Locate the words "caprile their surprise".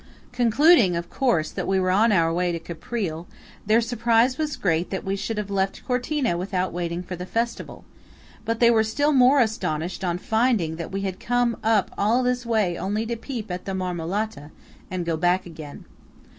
2.59-4.35